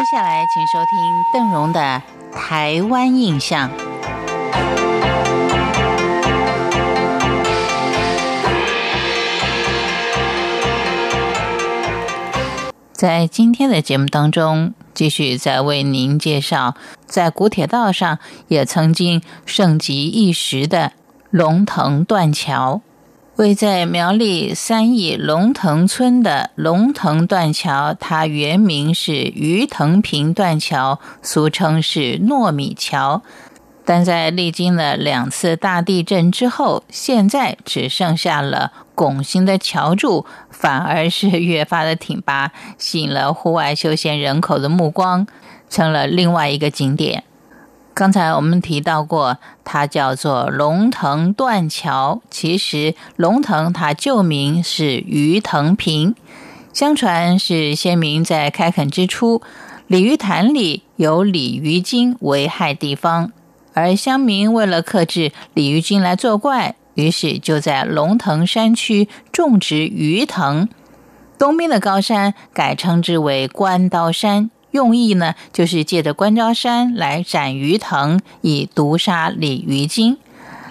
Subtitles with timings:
[0.00, 2.02] 接下来，请收听邓荣的
[2.34, 3.68] 《台湾印象》。
[12.92, 16.74] 在今天的节目当中，继续再为您介绍，
[17.04, 20.92] 在古铁道上也曾经盛极一时的
[21.28, 22.80] 龙腾断桥。
[23.40, 33.22] 位在苗栗三义龙腾村的龙腾断桥，它原名是鱼藤坪断桥，俗称是糯米桥。
[33.86, 45.26] 但在历经了两次大地震之后，现在只剩下了拱形的桥柱，反而是越发的挺拔，吸引了户外休闲人口的目光，
[45.70, 47.24] 成了另外一个景点。
[48.00, 52.22] 刚才我们提到过，它叫做龙腾断桥。
[52.30, 56.14] 其实龙腾它旧名是鱼藤坪，
[56.72, 59.42] 相传是先民在开垦之初，
[59.86, 63.32] 鲤鱼潭里有鲤鱼精危害地方。
[63.74, 70.66] 而乡民为了克制鲤鱼精来作怪，于是就在龙腾山区种植鱼藤。
[71.38, 80.18] 东边的高山改称之为关刀山，用意呢就是借着关刀山来斩鱼藤，以毒杀鲤鱼精。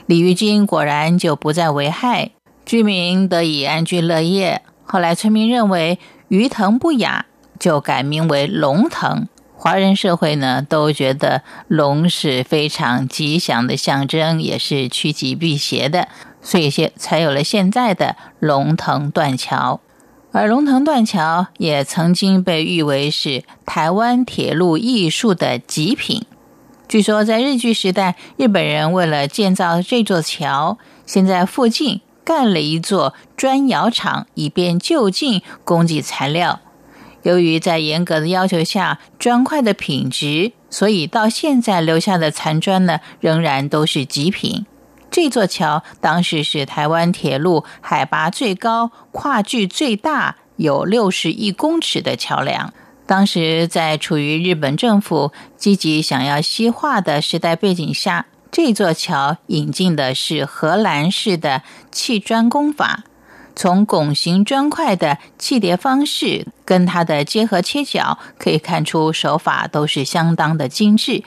[0.05, 2.31] 鲤鱼精果然就不再危害，
[2.65, 4.61] 居民得以安居乐业。
[4.83, 7.25] 后来村民认为鱼藤不雅，
[7.59, 9.27] 就改名为龙腾。
[9.55, 16.07] 华人社会呢，都觉得龙是非常吉祥的象征，也是趋吉避邪的，
[16.41, 19.81] 所以现才有了现在的龙腾断桥。
[20.31, 26.23] 而龙腾断桥也曾经被誉为是台湾铁路艺术的极品。
[26.87, 36.59] 据说在日据时代，日本人为了建造这座桥，先在附近盖了一座砖窑厂，以便就近供给材料。
[37.23, 44.65] 由于在严格的要求下，砖块的品质，所以到现在留下的残砖呢，仍然都是极品。
[45.21, 52.73] 这座桥当时是台湾铁路海拔最高、跨距最大、有六十一公尺的桥梁。
[53.05, 63.03] 当时在处于日本政府积极想要西化的时代背景下，这座桥引进的是荷兰式的砌砖工法。
[63.57, 71.25] 从拱形砖块的砌叠方式跟它的结合切角，可以看出手法都是相当的精致。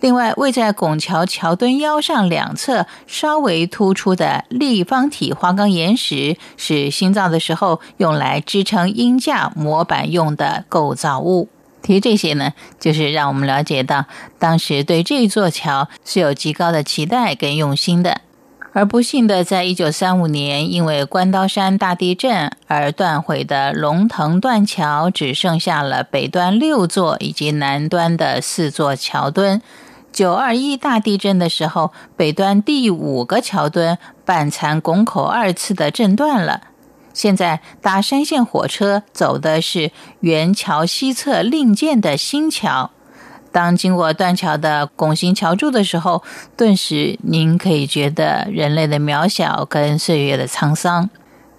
[0.00, 11.48] 另外，位在拱桥桥墩腰上两侧稍微突出的立方体花岗岩石，是新造的时候用来支撑鹰架模板用的构造物。
[11.82, 14.04] 提这些呢，就是让我们了解到
[14.38, 18.20] 当时对这座桥是有极高的期待跟用心的。
[18.72, 29.62] 而不幸的，在一九三五年，因为关刀山大地震而断毁的龙腾断桥，只剩下了北端六座以及南端的四座桥墩。
[30.16, 36.62] 九二一大地震的时候，北端第五个桥墩半残拱口二次的震断了。
[37.12, 39.90] 现在搭山线火车走的是
[40.20, 42.92] 原桥西侧另建的新桥。
[43.52, 46.22] 当经过断桥的拱形桥柱的时候，
[46.56, 51.10] 顿时您可以觉得人类的渺小跟岁月的沧桑。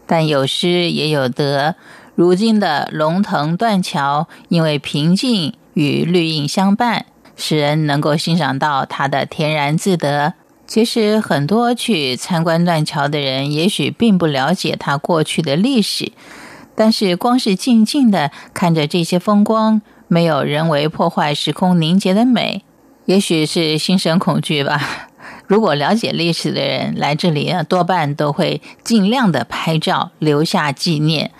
[0.07, 1.75] 但有失也有得，
[2.16, 7.06] 如今的龙腾断桥，因为平静与绿荫相伴，
[7.37, 10.33] 使人能够欣赏到它的天然自得。
[10.65, 16.11] 其实，很多去参观断桥的人，也许并不了解它过去的历史，
[16.75, 19.81] 但是光是静静的看着这些风光。
[20.09, 22.63] 没有人为破坏时空凝结的美，
[23.05, 25.09] 也许是心生恐惧吧。
[25.47, 31.31] 如果了解历史的人来这里啊，多半都会尽量的拍照留下纪念。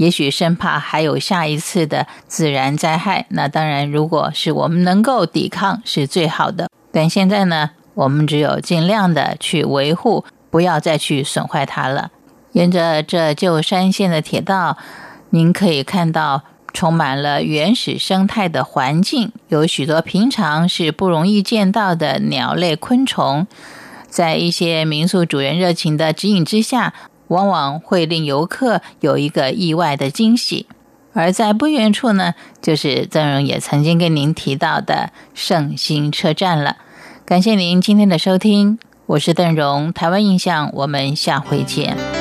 [0.00, 3.26] 也许生怕还有下一次的自然灾害。
[3.28, 6.70] 那当然，如果是我们能够抵抗，是最好的。
[6.90, 12.10] 但现在呢，我们只有尽量的去维护，不要再去损坏它了。
[12.52, 14.78] 沿着这旧山线的铁道，
[15.28, 16.44] 您可以看到。
[16.72, 23.44] 充满了原始生态的环境，有许多平常是不容易见到的鸟类、昆虫，
[24.08, 26.94] 在一些民宿主人热情的指引之下，
[27.30, 30.66] 往往会令游客有一个意外的惊喜。
[31.12, 36.76] 而在不远处呢，就是邓荣也曾经跟您提到的圣心车站了。
[37.24, 42.19] 感谢您今天的收听，我是邓荣，台湾印象，我们下回见。